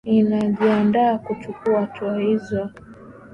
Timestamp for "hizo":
2.19-2.69